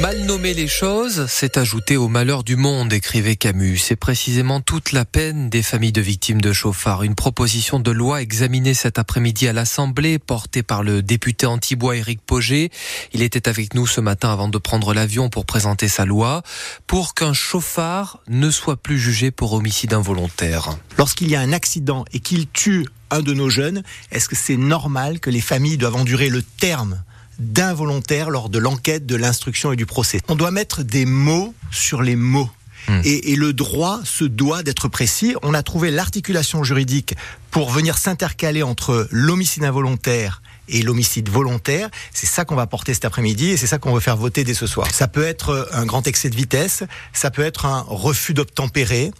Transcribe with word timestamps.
Mal 0.00 0.22
nommer 0.24 0.54
les 0.54 0.66
choses, 0.66 1.26
c'est 1.28 1.58
ajouter 1.58 1.98
au 1.98 2.08
malheur 2.08 2.42
du 2.42 2.56
monde, 2.56 2.90
écrivait 2.90 3.36
Camus. 3.36 3.76
C'est 3.76 3.96
précisément 3.96 4.62
toute 4.62 4.92
la 4.92 5.04
peine 5.04 5.50
des 5.50 5.62
familles 5.62 5.92
de 5.92 6.00
victimes 6.00 6.40
de 6.40 6.54
chauffards. 6.54 7.02
Une 7.02 7.14
proposition 7.14 7.78
de 7.78 7.90
loi 7.90 8.22
examinée 8.22 8.72
cet 8.72 8.98
après-midi 8.98 9.46
à 9.46 9.52
l'Assemblée, 9.52 10.18
portée 10.18 10.62
par 10.62 10.82
le 10.82 11.02
député 11.02 11.44
antibois 11.44 11.98
Éric 11.98 12.22
Poget. 12.22 12.70
Il 13.12 13.20
était 13.20 13.46
avec 13.46 13.74
nous 13.74 13.86
ce 13.86 14.00
matin 14.00 14.32
avant 14.32 14.48
de 14.48 14.56
prendre 14.56 14.94
l'avion 14.94 15.28
pour 15.28 15.44
présenter 15.44 15.86
sa 15.86 16.06
loi, 16.06 16.42
pour 16.86 17.12
qu'un 17.12 17.34
chauffard 17.34 18.20
ne 18.26 18.50
soit 18.50 18.78
plus 18.78 18.98
jugé 18.98 19.30
pour 19.30 19.52
homicide 19.52 19.92
involontaire. 19.92 20.78
Lorsqu'il 20.96 21.28
y 21.28 21.36
a 21.36 21.40
un 21.40 21.52
accident 21.52 22.06
et 22.14 22.20
qu'il 22.20 22.48
tue 22.48 22.86
un 23.10 23.20
de 23.20 23.34
nos 23.34 23.50
jeunes, 23.50 23.82
est-ce 24.12 24.30
que 24.30 24.36
c'est 24.36 24.56
normal 24.56 25.20
que 25.20 25.28
les 25.28 25.42
familles 25.42 25.76
doivent 25.76 25.96
endurer 25.96 26.30
le 26.30 26.42
terme 26.42 27.02
d'involontaire 27.40 28.30
lors 28.30 28.48
de 28.48 28.58
l'enquête, 28.58 29.06
de 29.06 29.16
l'instruction 29.16 29.72
et 29.72 29.76
du 29.76 29.86
procès. 29.86 30.20
On 30.28 30.36
doit 30.36 30.50
mettre 30.50 30.82
des 30.82 31.06
mots 31.06 31.54
sur 31.70 32.02
les 32.02 32.16
mots. 32.16 32.50
Hmm. 32.88 33.00
Et, 33.04 33.32
et, 33.32 33.36
le 33.36 33.52
droit 33.52 34.00
se 34.04 34.24
doit 34.24 34.62
d'être 34.62 34.88
précis. 34.88 35.34
On 35.42 35.52
a 35.52 35.62
trouvé 35.62 35.90
l'articulation 35.90 36.64
juridique 36.64 37.14
pour 37.50 37.70
venir 37.70 37.98
s'intercaler 37.98 38.62
entre 38.62 39.06
l'homicide 39.10 39.64
involontaire 39.64 40.40
et 40.70 40.82
l'homicide 40.82 41.28
volontaire. 41.28 41.90
C'est 42.12 42.26
ça 42.26 42.44
qu'on 42.44 42.54
va 42.54 42.66
porter 42.66 42.94
cet 42.94 43.04
après-midi 43.04 43.50
et 43.50 43.56
c'est 43.56 43.66
ça 43.66 43.78
qu'on 43.78 43.92
veut 43.92 44.00
faire 44.00 44.16
voter 44.16 44.44
dès 44.44 44.54
ce 44.54 44.66
soir. 44.66 44.88
Ça 44.92 45.08
peut 45.08 45.24
être 45.24 45.68
un 45.72 45.84
grand 45.84 46.06
excès 46.06 46.30
de 46.30 46.36
vitesse, 46.36 46.84
ça 47.12 47.30
peut 47.30 47.44
être 47.44 47.66
un 47.66 47.84
refus 47.86 48.34
d'obtempérer, 48.34 49.12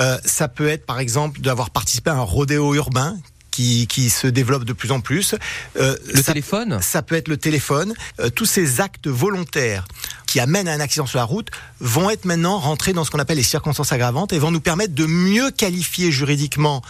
euh, 0.00 0.18
ça 0.24 0.48
peut 0.48 0.68
être 0.68 0.86
par 0.86 1.00
exemple 1.00 1.40
d'avoir 1.40 1.70
participé 1.70 2.10
à 2.10 2.14
un 2.14 2.22
rodéo 2.22 2.74
urbain 2.74 3.16
qui, 3.58 4.10
se 4.10 4.26
développe 4.26 4.64
de 4.64 4.72
plus 4.72 4.92
en 4.92 5.00
plus. 5.00 5.34
Euh, 5.76 5.96
le 6.12 6.22
téléphone? 6.22 6.78
Ça 6.80 7.02
peut 7.02 7.16
être 7.16 7.28
le 7.28 7.36
téléphone. 7.36 7.94
Euh, 8.20 8.30
tous 8.30 8.46
ces 8.46 8.80
actes 8.80 9.08
volontaires 9.08 9.86
qui 10.28 10.38
amènent 10.40 10.68
à 10.68 10.72
un 10.72 10.80
accident 10.80 11.06
sur 11.06 11.18
la 11.18 11.24
route 11.24 11.48
vont 11.80 12.10
être 12.10 12.26
maintenant 12.26 12.58
rentrés 12.58 12.92
dans 12.92 13.02
ce 13.02 13.10
qu'on 13.10 13.18
appelle 13.18 13.38
les 13.38 13.42
circonstances 13.42 13.92
aggravantes 13.92 14.32
et 14.32 14.38
vont 14.38 14.50
nous 14.50 14.60
permettre 14.60 14.94
de 14.94 15.06
mieux 15.06 15.50
qualifier 15.50 16.12
juridiquement 16.12 16.82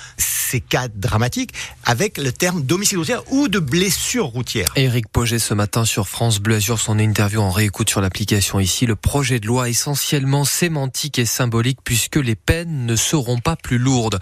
ces 0.48 0.60
cas 0.60 0.88
dramatiques 0.88 1.52
avec 1.84 2.18
le 2.18 2.32
terme 2.32 2.62
d'homicide 2.62 2.98
routier 2.98 3.16
ou 3.30 3.48
de 3.48 3.58
blessure 3.58 4.26
routière. 4.26 4.72
Éric 4.76 5.08
Poget 5.08 5.38
ce 5.38 5.54
matin 5.54 5.84
sur 5.84 6.08
France 6.08 6.40
Bleu 6.40 6.56
Azur, 6.56 6.78
son 6.80 6.98
interview 6.98 7.40
en 7.40 7.50
réécoute 7.50 7.90
sur 7.90 8.00
l'application 8.00 8.58
ici. 8.58 8.86
Le 8.86 8.96
projet 8.96 9.40
de 9.40 9.46
loi 9.46 9.68
essentiellement 9.68 10.44
sémantique 10.44 11.18
et 11.18 11.26
symbolique 11.26 11.78
puisque 11.84 12.16
les 12.16 12.34
peines 12.34 12.86
ne 12.86 12.96
seront 12.96 13.38
pas 13.38 13.56
plus 13.56 13.78
lourdes. 13.78 14.18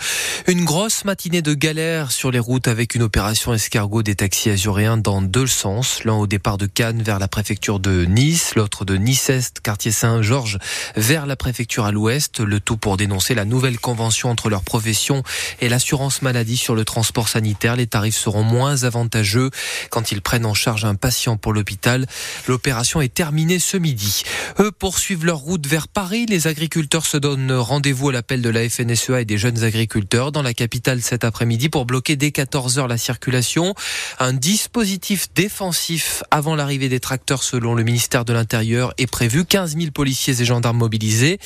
Une 0.48 0.64
grosse 0.64 1.04
matinée 1.04 1.42
de 1.42 1.54
galère 1.54 2.12
sur 2.12 2.30
les 2.30 2.40
routes 2.40 2.68
avec 2.68 2.94
une 2.94 3.02
opération 3.02 3.54
escargot 3.54 4.02
des 4.02 4.16
taxis 4.16 4.50
azuréens 4.50 4.96
dans 4.96 5.22
deux 5.22 5.46
sens. 5.46 6.04
L'un 6.04 6.14
au 6.14 6.26
départ 6.26 6.58
de 6.58 6.66
Cannes 6.66 7.02
vers 7.02 7.18
la 7.18 7.28
préfecture 7.28 7.78
de 7.78 8.04
Nice, 8.04 8.54
l'autre 8.56 8.84
de 8.84 8.96
Nice-Est, 9.06 9.60
quartier 9.60 9.92
Saint-Georges, 9.92 10.58
vers 10.96 11.26
la 11.26 11.36
préfecture 11.36 11.84
à 11.84 11.92
l'ouest. 11.92 12.40
Le 12.40 12.58
tout 12.58 12.76
pour 12.76 12.96
dénoncer 12.96 13.36
la 13.36 13.44
nouvelle 13.44 13.78
convention 13.78 14.30
entre 14.30 14.50
leur 14.50 14.64
profession 14.64 15.22
et 15.60 15.68
l'assurance 15.68 16.22
maladie 16.22 16.56
sur 16.56 16.74
le 16.74 16.84
transport 16.84 17.28
sanitaire. 17.28 17.76
Les 17.76 17.86
tarifs 17.86 18.16
seront 18.16 18.42
moins 18.42 18.82
avantageux 18.82 19.50
quand 19.90 20.10
ils 20.10 20.22
prennent 20.22 20.44
en 20.44 20.54
charge 20.54 20.84
un 20.84 20.96
patient 20.96 21.36
pour 21.36 21.52
l'hôpital. 21.52 22.06
L'opération 22.48 23.00
est 23.00 23.14
terminée 23.14 23.60
ce 23.60 23.76
midi. 23.76 24.24
Eux 24.58 24.72
poursuivent 24.72 25.24
leur 25.24 25.38
route 25.38 25.68
vers 25.68 25.86
Paris. 25.86 26.26
Les 26.28 26.48
agriculteurs 26.48 27.06
se 27.06 27.16
donnent 27.16 27.52
rendez-vous 27.52 28.08
à 28.08 28.12
l'appel 28.12 28.42
de 28.42 28.50
la 28.50 28.68
FNSEA 28.68 29.20
et 29.20 29.24
des 29.24 29.38
jeunes 29.38 29.62
agriculteurs 29.62 30.32
dans 30.32 30.42
la 30.42 30.52
capitale 30.52 31.00
cet 31.00 31.22
après-midi 31.22 31.68
pour 31.68 31.86
bloquer 31.86 32.16
dès 32.16 32.32
14 32.32 32.80
heures 32.80 32.88
la 32.88 32.98
circulation. 32.98 33.76
Un 34.18 34.32
dispositif 34.32 35.32
défensif 35.32 36.24
avant 36.32 36.56
l'arrivée 36.56 36.88
des 36.88 36.98
tracteurs 36.98 37.44
selon 37.44 37.76
le 37.76 37.84
ministère 37.84 38.24
de 38.24 38.32
l'Intérieur 38.32 38.94
est 38.98 39.10
prévu. 39.10 39.44
15 39.44 39.76
000 39.76 39.90
policiers 39.92 40.40
et 40.40 40.44
gendarmes 40.44 40.78
mobilisés. 40.78 41.38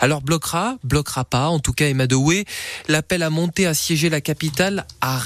Alors 0.00 0.20
bloquera, 0.22 0.76
bloquera 0.84 1.24
pas. 1.24 1.48
En 1.48 1.58
tout 1.58 1.72
cas, 1.72 1.88
Emma 1.88 2.06
Doué, 2.06 2.44
l'appel 2.88 3.22
à 3.22 3.30
monter, 3.30 3.66
à 3.66 3.74
siéger 3.74 4.10
la 4.10 4.20
capitale 4.20 4.84
à 5.00 5.18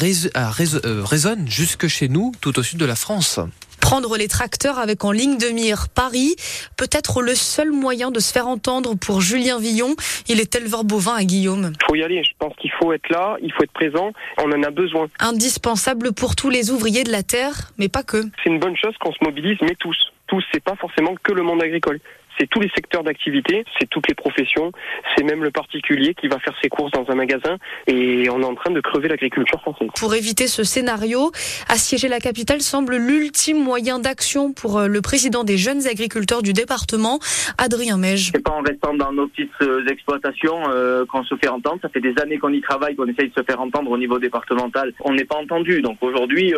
euh, 0.84 1.02
résonne 1.04 1.48
jusque 1.48 1.86
chez 1.86 2.08
nous, 2.08 2.32
tout 2.40 2.58
au 2.58 2.62
sud 2.62 2.78
de 2.78 2.84
la 2.84 2.96
France. 2.96 3.40
Prendre 3.80 4.16
les 4.16 4.28
tracteurs 4.28 4.78
avec 4.78 5.04
en 5.04 5.10
ligne 5.10 5.38
de 5.38 5.48
mire 5.48 5.88
Paris, 5.92 6.36
peut-être 6.76 7.20
le 7.20 7.34
seul 7.34 7.72
moyen 7.72 8.12
de 8.12 8.20
se 8.20 8.32
faire 8.32 8.46
entendre 8.46 8.94
pour 8.94 9.20
Julien 9.20 9.58
Villon. 9.58 9.96
Il 10.28 10.40
est 10.40 10.54
éleveur 10.54 10.84
bovin 10.84 11.14
à 11.14 11.24
Guillaume. 11.24 11.72
Il 11.74 11.86
faut 11.86 11.94
y 11.96 12.02
aller, 12.02 12.22
je 12.22 12.30
pense 12.38 12.54
qu'il 12.56 12.70
faut 12.80 12.92
être 12.92 13.08
là, 13.10 13.36
il 13.42 13.52
faut 13.52 13.64
être 13.64 13.72
présent, 13.72 14.12
on 14.38 14.52
en 14.52 14.62
a 14.62 14.70
besoin. 14.70 15.08
Indispensable 15.18 16.12
pour 16.12 16.36
tous 16.36 16.48
les 16.48 16.70
ouvriers 16.70 17.02
de 17.02 17.10
la 17.10 17.24
terre, 17.24 17.72
mais 17.76 17.88
pas 17.88 18.04
que. 18.04 18.22
C'est 18.42 18.50
une 18.50 18.60
bonne 18.60 18.76
chose 18.76 18.94
qu'on 19.00 19.12
se 19.12 19.22
mobilise, 19.22 19.58
mais 19.62 19.74
tous. 19.78 19.96
C'est 20.52 20.62
pas 20.62 20.76
forcément 20.76 21.14
que 21.22 21.32
le 21.32 21.42
monde 21.42 21.62
agricole 21.62 22.00
c'est 22.38 22.48
tous 22.48 22.60
les 22.60 22.70
secteurs 22.74 23.02
d'activité, 23.02 23.64
c'est 23.78 23.88
toutes 23.88 24.08
les 24.08 24.14
professions, 24.14 24.72
c'est 25.16 25.24
même 25.24 25.42
le 25.42 25.50
particulier 25.50 26.14
qui 26.14 26.28
va 26.28 26.38
faire 26.38 26.54
ses 26.62 26.68
courses 26.68 26.92
dans 26.92 27.10
un 27.10 27.14
magasin 27.14 27.56
et 27.86 28.28
on 28.30 28.40
est 28.40 28.44
en 28.44 28.54
train 28.54 28.70
de 28.70 28.80
crever 28.80 29.08
l'agriculture 29.08 29.60
française. 29.60 29.88
Pour 29.98 30.14
éviter 30.14 30.46
ce 30.46 30.64
scénario, 30.64 31.30
assiéger 31.68 32.08
la 32.08 32.20
capitale 32.20 32.60
semble 32.60 32.96
l'ultime 32.96 33.62
moyen 33.62 33.98
d'action 33.98 34.52
pour 34.52 34.78
euh, 34.78 34.86
le 34.86 35.00
président 35.00 35.44
des 35.44 35.56
jeunes 35.56 35.86
agriculteurs 35.86 36.42
du 36.42 36.52
département, 36.52 37.18
Adrien 37.58 37.96
Mège. 37.96 38.30
C'est 38.34 38.42
pas 38.42 38.52
en 38.52 38.62
restant 38.62 38.94
dans 38.94 39.12
nos 39.12 39.28
petites 39.28 39.50
euh, 39.62 39.86
exploitations 39.86 40.62
euh, 40.68 41.04
qu'on 41.06 41.24
se 41.24 41.34
fait 41.36 41.48
entendre. 41.48 41.78
Ça 41.82 41.88
fait 41.88 42.00
des 42.00 42.14
années 42.22 42.38
qu'on 42.38 42.52
y 42.52 42.60
travaille, 42.60 42.96
qu'on 42.96 43.06
essaye 43.06 43.28
de 43.28 43.34
se 43.34 43.42
faire 43.42 43.60
entendre 43.60 43.90
au 43.90 43.98
niveau 43.98 44.18
départemental. 44.18 44.92
On 45.00 45.12
n'est 45.12 45.24
pas 45.24 45.36
entendu. 45.36 45.82
Donc 45.82 45.98
aujourd'hui, 46.00 46.54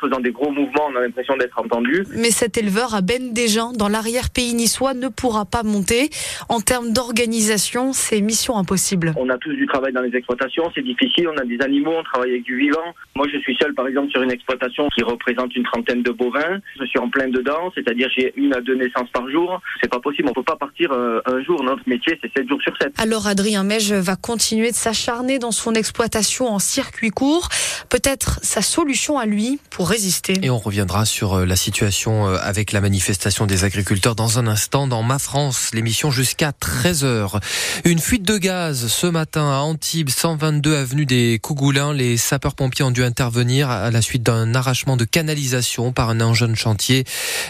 faisant 0.00 0.20
des 0.20 0.32
gros 0.32 0.50
mouvements, 0.50 0.88
on 0.90 0.96
a 0.96 1.00
l'impression 1.00 1.36
d'être 1.36 1.58
entendu. 1.58 2.04
Mais 2.16 2.30
cet 2.30 2.56
éleveur 2.56 2.94
à 2.94 3.00
Ben 3.00 3.32
Desjans, 3.32 3.72
dans 3.72 3.88
l'arrière-pays 3.88 4.54
niçois, 4.54 4.94
ne 4.94 5.08
pourra 5.16 5.44
pas 5.44 5.62
monter. 5.62 6.10
En 6.48 6.60
termes 6.60 6.92
d'organisation, 6.92 7.92
c'est 7.92 8.20
mission 8.20 8.56
impossible. 8.56 9.14
On 9.16 9.28
a 9.28 9.38
tous 9.38 9.54
du 9.54 9.66
travail 9.66 9.92
dans 9.92 10.02
les 10.02 10.14
exploitations, 10.16 10.70
c'est 10.74 10.84
difficile, 10.84 11.28
on 11.28 11.36
a 11.38 11.44
des 11.44 11.60
animaux, 11.60 11.92
on 11.98 12.02
travaille 12.02 12.30
avec 12.30 12.44
du 12.44 12.58
vivant. 12.58 12.94
Moi, 13.16 13.26
je 13.32 13.38
suis 13.38 13.56
seul, 13.60 13.74
par 13.74 13.86
exemple, 13.86 14.10
sur 14.10 14.22
une 14.22 14.30
exploitation 14.30 14.88
qui 14.94 15.02
représente 15.02 15.54
une 15.54 15.64
trentaine 15.64 16.02
de 16.02 16.10
bovins. 16.10 16.58
Je 16.78 16.84
suis 16.86 16.98
en 16.98 17.08
plein 17.08 17.28
dedans, 17.28 17.72
c'est-à-dire 17.74 18.08
j'ai 18.16 18.32
une 18.36 18.54
à 18.54 18.60
deux 18.60 18.74
naissances 18.74 19.10
par 19.12 19.28
jour. 19.30 19.60
C'est 19.80 19.90
pas 19.90 20.00
possible, 20.00 20.28
on 20.28 20.32
peut 20.32 20.42
pas 20.42 20.56
partir 20.56 20.92
euh, 20.92 21.20
un 21.26 21.42
jour. 21.42 21.62
Notre 21.62 21.88
métier, 21.88 22.18
c'est 22.22 22.30
7 22.36 22.48
jours 22.48 22.60
sur 22.62 22.76
7. 22.80 22.94
Alors, 22.98 23.26
Adrien 23.26 23.62
Mège 23.62 23.92
va 23.92 24.16
continuer 24.16 24.70
de 24.70 24.76
s'acharner 24.76 25.38
dans 25.38 25.52
son 25.52 25.74
exploitation 25.74 26.48
en 26.48 26.58
circuit 26.58 27.10
court. 27.10 27.48
Peut-être 27.88 28.40
sa 28.42 28.62
solution 28.62 29.18
à 29.18 29.26
lui 29.26 29.58
pour 29.70 29.88
résister. 29.88 30.34
Et 30.42 30.50
on 30.50 30.58
reviendra 30.58 31.04
sur 31.04 31.34
euh, 31.34 31.46
la 31.46 31.56
situation 31.56 32.26
euh, 32.26 32.36
avec 32.40 32.72
la 32.72 32.80
manifestation 32.80 33.46
des 33.46 33.64
agriculteurs 33.64 34.14
dans 34.14 34.38
un 34.38 34.46
instant 34.46 34.86
dans 34.86 35.02
Ma 35.04 35.18
France. 35.18 35.70
L'émission 35.74 36.10
jusqu'à 36.10 36.52
13h. 36.52 37.40
Une 37.84 37.98
fuite 37.98 38.22
de 38.22 38.38
gaz 38.38 38.86
ce 38.86 39.06
matin 39.06 39.50
à 39.50 39.58
Antibes, 39.58 40.08
122 40.08 40.76
avenue 40.76 41.04
des 41.04 41.38
Cougoulins. 41.42 41.92
Les 41.92 42.16
sapeurs-pompiers 42.16 42.84
ont 42.84 42.90
dû 42.90 43.04
intervenir 43.04 43.68
à 43.70 43.90
la 43.90 44.00
suite 44.00 44.22
d'un 44.22 44.54
arrachement 44.54 44.96
de 44.96 45.04
canalisation 45.04 45.92
par 45.92 46.08
un 46.08 46.20
engin 46.20 46.54
chantier. 46.54 47.04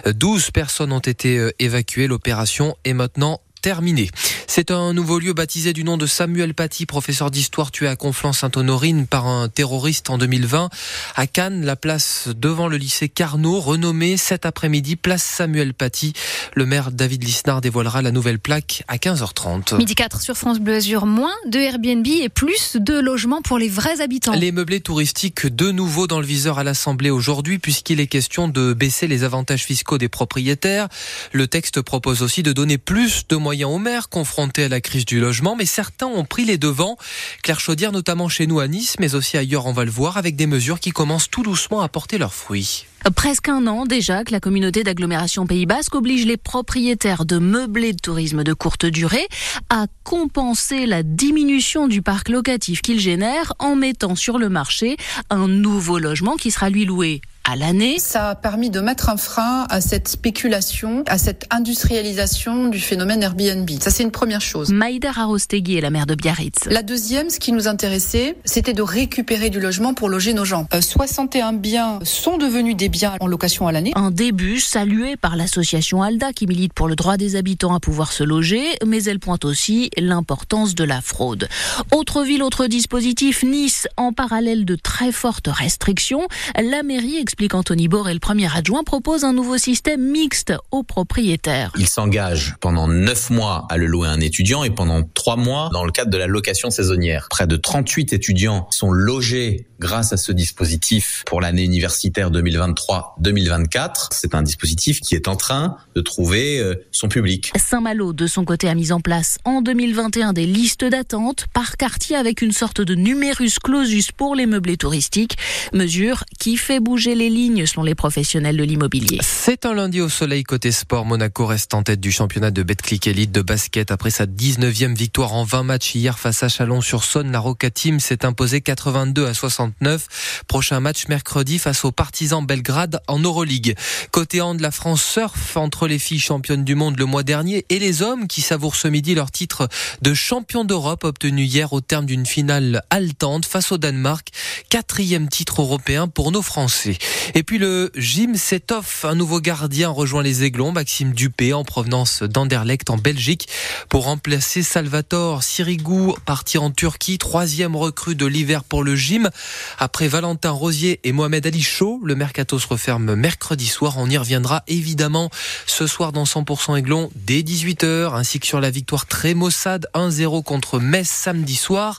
12 0.06 0.50
personnes 0.50 0.92
ont 0.92 0.98
été 0.98 1.38
euh, 1.38 1.52
évacuées. 1.58 2.08
L'opération 2.08 2.76
est 2.84 2.92
maintenant 2.92 3.40
terminé. 3.64 4.10
C'est 4.46 4.70
un 4.70 4.92
nouveau 4.92 5.18
lieu 5.18 5.32
baptisé 5.32 5.72
du 5.72 5.84
nom 5.84 5.96
de 5.96 6.04
Samuel 6.04 6.52
Paty, 6.52 6.84
professeur 6.84 7.30
d'histoire 7.30 7.70
tué 7.70 7.88
à 7.88 7.96
Conflans-Sainte-Honorine 7.96 9.06
par 9.06 9.26
un 9.26 9.48
terroriste 9.48 10.10
en 10.10 10.18
2020. 10.18 10.68
À 11.16 11.26
Cannes, 11.26 11.64
la 11.64 11.74
place 11.74 12.28
devant 12.36 12.68
le 12.68 12.76
lycée 12.76 13.08
Carnot, 13.08 13.58
renommée 13.60 14.18
cet 14.18 14.44
après-midi 14.44 14.96
place 14.96 15.22
Samuel 15.22 15.72
Paty. 15.72 16.12
Le 16.54 16.66
maire 16.66 16.92
David 16.92 17.24
Lisnard 17.24 17.62
dévoilera 17.62 18.02
la 18.02 18.10
nouvelle 18.10 18.38
plaque 18.38 18.84
à 18.86 18.98
15h30. 18.98 19.78
Midi 19.78 19.94
4 19.94 20.20
sur 20.20 20.36
France 20.36 20.60
Bleu 20.60 20.74
Azur, 20.74 21.06
moins 21.06 21.34
de 21.46 21.58
Airbnb 21.58 22.06
et 22.06 22.28
plus 22.28 22.76
de 22.76 23.00
logements 23.00 23.40
pour 23.40 23.56
les 23.56 23.70
vrais 23.70 24.02
habitants. 24.02 24.34
Les 24.34 24.52
meublés 24.52 24.82
touristiques 24.82 25.46
de 25.46 25.70
nouveau 25.70 26.06
dans 26.06 26.20
le 26.20 26.26
viseur 26.26 26.58
à 26.58 26.64
l'Assemblée 26.64 27.08
aujourd'hui 27.08 27.58
puisqu'il 27.58 27.98
est 27.98 28.08
question 28.08 28.46
de 28.46 28.74
baisser 28.74 29.06
les 29.06 29.24
avantages 29.24 29.64
fiscaux 29.64 29.96
des 29.96 30.10
propriétaires. 30.10 30.88
Le 31.32 31.46
texte 31.46 31.80
propose 31.80 32.20
aussi 32.20 32.42
de 32.42 32.52
donner 32.52 32.76
plus 32.76 33.26
de 33.26 33.36
moyens 33.36 33.53
aux 33.62 33.78
maires 33.78 34.08
confrontés 34.08 34.64
à 34.64 34.68
la 34.68 34.80
crise 34.80 35.04
du 35.04 35.20
logement, 35.20 35.54
mais 35.54 35.66
certains 35.66 36.06
ont 36.06 36.24
pris 36.24 36.44
les 36.44 36.58
devants. 36.58 36.96
Claire 37.44 37.60
Chaudière, 37.60 37.92
notamment 37.92 38.28
chez 38.28 38.48
nous 38.48 38.58
à 38.58 38.66
Nice, 38.66 38.96
mais 38.98 39.14
aussi 39.14 39.36
ailleurs, 39.36 39.66
on 39.66 39.72
va 39.72 39.84
le 39.84 39.90
voir, 39.92 40.16
avec 40.16 40.34
des 40.34 40.48
mesures 40.48 40.80
qui 40.80 40.90
commencent 40.90 41.30
tout 41.30 41.44
doucement 41.44 41.80
à 41.80 41.88
porter 41.88 42.18
leurs 42.18 42.34
fruits. 42.34 42.86
Presque 43.14 43.48
un 43.48 43.66
an 43.66 43.84
déjà 43.84 44.24
que 44.24 44.32
la 44.32 44.40
communauté 44.40 44.82
d'agglomération 44.82 45.46
Pays 45.46 45.66
Basque 45.66 45.94
oblige 45.94 46.24
les 46.24 46.38
propriétaires 46.38 47.26
de 47.26 47.38
meublés 47.38 47.92
de 47.92 48.00
tourisme 48.00 48.42
de 48.42 48.54
courte 48.54 48.86
durée 48.86 49.28
à 49.68 49.86
compenser 50.02 50.86
la 50.86 51.02
diminution 51.02 51.86
du 51.86 52.00
parc 52.00 52.30
locatif 52.30 52.80
qu'ils 52.80 53.00
génèrent 53.00 53.52
en 53.58 53.76
mettant 53.76 54.16
sur 54.16 54.38
le 54.38 54.48
marché 54.48 54.96
un 55.28 55.48
nouveau 55.48 55.98
logement 55.98 56.36
qui 56.36 56.50
sera 56.50 56.70
lui 56.70 56.86
loué 56.86 57.20
à 57.44 57.56
l'année. 57.56 57.98
Ça 57.98 58.30
a 58.30 58.34
permis 58.34 58.70
de 58.70 58.80
mettre 58.80 59.10
un 59.10 59.16
frein 59.16 59.66
à 59.68 59.80
cette 59.80 60.08
spéculation, 60.08 61.04
à 61.06 61.18
cette 61.18 61.46
industrialisation 61.50 62.68
du 62.68 62.80
phénomène 62.80 63.22
Airbnb. 63.22 63.68
Ça, 63.80 63.90
c'est 63.90 64.02
une 64.02 64.10
première 64.10 64.40
chose. 64.40 64.70
Maïda 64.70 65.10
Arostegui 65.10 65.76
est 65.76 65.80
la 65.80 65.90
mère 65.90 66.06
de 66.06 66.14
Biarritz. 66.14 66.66
La 66.66 66.82
deuxième, 66.82 67.30
ce 67.30 67.38
qui 67.38 67.52
nous 67.52 67.68
intéressait, 67.68 68.36
c'était 68.44 68.72
de 68.72 68.82
récupérer 68.82 69.50
du 69.50 69.60
logement 69.60 69.94
pour 69.94 70.08
loger 70.08 70.32
nos 70.32 70.44
gens. 70.44 70.66
61 70.78 71.54
euh, 71.54 71.58
biens 71.58 71.98
sont 72.02 72.38
devenus 72.38 72.76
des 72.76 72.88
biens 72.88 73.14
en 73.20 73.26
location 73.26 73.68
à 73.68 73.72
l'année. 73.72 73.92
Un 73.94 74.10
début 74.10 74.58
salué 74.58 75.16
par 75.16 75.36
l'association 75.36 76.02
ALDA 76.02 76.32
qui 76.32 76.46
milite 76.46 76.72
pour 76.72 76.88
le 76.88 76.96
droit 76.96 77.16
des 77.16 77.36
habitants 77.36 77.74
à 77.74 77.80
pouvoir 77.80 78.12
se 78.12 78.24
loger, 78.24 78.64
mais 78.86 79.04
elle 79.04 79.20
pointe 79.20 79.44
aussi 79.44 79.90
l'importance 79.98 80.74
de 80.74 80.84
la 80.84 81.00
fraude. 81.00 81.48
Autre 81.92 82.24
ville, 82.24 82.42
autre 82.42 82.66
dispositif, 82.66 83.42
Nice, 83.42 83.86
en 83.96 84.12
parallèle 84.12 84.64
de 84.64 84.76
très 84.76 85.12
fortes 85.12 85.48
restrictions, 85.48 86.26
la 86.56 86.82
mairie, 86.82 87.18
explique 87.18 87.33
Anthony 87.52 87.88
Boré, 87.88 88.14
le 88.14 88.20
premier 88.20 88.48
adjoint, 88.54 88.84
propose 88.84 89.24
un 89.24 89.32
nouveau 89.32 89.58
système 89.58 90.00
mixte 90.00 90.52
aux 90.70 90.82
propriétaires. 90.82 91.72
Il 91.78 91.88
s'engage 91.88 92.54
pendant 92.60 92.88
9 92.88 93.30
mois 93.30 93.66
à 93.68 93.76
le 93.76 93.86
louer 93.86 94.08
à 94.08 94.12
un 94.12 94.20
étudiant 94.20 94.64
et 94.64 94.70
pendant 94.70 95.02
3 95.02 95.36
mois 95.36 95.68
dans 95.72 95.84
le 95.84 95.92
cadre 95.92 96.10
de 96.10 96.16
la 96.16 96.26
location 96.26 96.70
saisonnière. 96.70 97.26
Près 97.30 97.46
de 97.46 97.56
38 97.56 98.12
étudiants 98.12 98.66
sont 98.70 98.90
logés 98.90 99.66
grâce 99.78 100.12
à 100.12 100.16
ce 100.16 100.32
dispositif 100.32 101.22
pour 101.26 101.40
l'année 101.40 101.64
universitaire 101.64 102.30
2023-2024. 102.30 104.08
C'est 104.12 104.34
un 104.34 104.42
dispositif 104.42 105.00
qui 105.00 105.14
est 105.14 105.28
en 105.28 105.36
train 105.36 105.76
de 105.94 106.00
trouver 106.00 106.58
euh, 106.58 106.74
son 106.90 107.08
public. 107.08 107.52
Saint-Malo, 107.56 108.12
de 108.12 108.26
son 108.26 108.44
côté, 108.44 108.68
a 108.68 108.74
mis 108.74 108.92
en 108.92 109.00
place 109.00 109.38
en 109.44 109.60
2021 109.60 110.32
des 110.32 110.46
listes 110.46 110.84
d'attente 110.84 111.46
par 111.52 111.76
quartier 111.76 112.16
avec 112.16 112.40
une 112.40 112.52
sorte 112.52 112.80
de 112.80 112.94
numerus 112.94 113.58
clausus 113.58 114.10
pour 114.12 114.34
les 114.34 114.46
meublés 114.46 114.76
touristiques, 114.76 115.36
mesure 115.72 116.24
qui 116.38 116.56
fait 116.56 116.80
bouger 116.80 117.14
les 117.14 117.23
lignes 117.28 117.66
selon 117.66 117.82
les 117.82 117.94
professionnels 117.94 118.56
de 118.56 118.64
l'immobilier. 118.64 119.20
C'est 119.22 119.66
un 119.66 119.74
lundi 119.74 120.00
au 120.00 120.08
soleil 120.08 120.42
côté 120.42 120.72
sport. 120.72 121.04
Monaco 121.04 121.46
reste 121.46 121.74
en 121.74 121.82
tête 121.82 122.00
du 122.00 122.12
championnat 122.12 122.50
de 122.50 122.62
Betclic 122.62 123.06
Elite 123.06 123.32
de 123.32 123.42
basket 123.42 123.90
après 123.90 124.10
sa 124.10 124.26
19e 124.26 124.94
victoire 124.94 125.32
en 125.32 125.44
20 125.44 125.62
matchs 125.64 125.94
hier 125.94 126.18
face 126.18 126.42
à 126.42 126.48
Chalon-sur-Saône. 126.48 127.30
La 127.32 127.40
Roca 127.40 127.70
Team 127.70 128.00
s'est 128.00 128.24
imposée 128.24 128.60
82 128.60 129.26
à 129.26 129.34
69. 129.34 130.42
Prochain 130.48 130.80
match 130.80 131.08
mercredi 131.08 131.58
face 131.58 131.84
aux 131.84 131.92
partisans 131.92 132.44
Belgrade 132.44 133.00
en 133.08 133.18
Euroleague. 133.18 133.76
Côté 134.10 134.40
hand, 134.40 134.60
la 134.60 134.70
France 134.70 135.02
surfe 135.02 135.56
entre 135.56 135.86
les 135.86 135.98
filles 135.98 136.20
championnes 136.20 136.64
du 136.64 136.74
monde 136.74 136.98
le 136.98 137.04
mois 137.04 137.22
dernier 137.22 137.64
et 137.68 137.78
les 137.78 138.02
hommes 138.02 138.26
qui 138.26 138.40
savourent 138.40 138.76
ce 138.76 138.88
midi 138.88 139.14
leur 139.14 139.30
titre 139.30 139.68
de 140.02 140.14
champion 140.14 140.64
d'Europe 140.64 141.04
obtenu 141.04 141.44
hier 141.44 141.72
au 141.72 141.80
terme 141.80 142.06
d'une 142.06 142.26
finale 142.26 142.82
haletante 142.90 143.44
face 143.46 143.72
au 143.72 143.78
Danemark. 143.78 144.28
Quatrième 144.68 145.28
titre 145.28 145.62
européen 145.62 146.08
pour 146.08 146.32
nos 146.32 146.42
Français. 146.42 146.96
Et 147.34 147.42
puis 147.42 147.58
le 147.58 147.90
gym 147.96 148.36
off. 148.70 149.04
Un 149.04 149.14
nouveau 149.14 149.40
gardien 149.40 149.90
rejoint 149.90 150.22
les 150.22 150.44
Aiglons, 150.44 150.72
Maxime 150.72 151.12
Dupé, 151.12 151.52
en 151.52 151.64
provenance 151.64 152.22
d'Anderlecht 152.22 152.90
en 152.90 152.96
Belgique, 152.96 153.48
pour 153.88 154.04
remplacer 154.04 154.62
Salvatore 154.62 155.42
Sirigu, 155.42 156.12
parti 156.24 156.58
en 156.58 156.70
Turquie, 156.70 157.18
troisième 157.18 157.76
recrue 157.76 158.14
de 158.14 158.26
l'hiver 158.26 158.64
pour 158.64 158.82
le 158.82 158.94
gym. 158.96 159.30
Après 159.78 160.08
Valentin 160.08 160.50
Rosier 160.50 161.00
et 161.04 161.12
Mohamed 161.12 161.46
Ali 161.46 161.62
Chaud, 161.62 162.00
le 162.04 162.14
mercato 162.14 162.58
se 162.58 162.66
referme 162.68 163.14
mercredi 163.14 163.66
soir. 163.66 163.94
On 163.98 164.08
y 164.08 164.16
reviendra 164.16 164.62
évidemment 164.66 165.30
ce 165.66 165.86
soir 165.86 166.12
dans 166.12 166.24
100% 166.24 166.78
Aiglon 166.78 167.10
dès 167.14 167.40
18h, 167.40 168.14
ainsi 168.14 168.40
que 168.40 168.46
sur 168.46 168.60
la 168.60 168.70
victoire 168.70 169.06
très 169.06 169.34
maussade 169.34 169.88
1-0 169.94 170.42
contre 170.42 170.78
Metz 170.78 171.08
samedi 171.08 171.56
soir. 171.56 171.98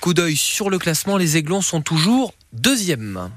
Coup 0.00 0.14
d'œil 0.14 0.36
sur 0.36 0.70
le 0.70 0.78
classement, 0.78 1.16
les 1.16 1.36
Aiglons 1.36 1.62
sont 1.62 1.80
toujours 1.80 2.34
deuxième. 2.52 3.30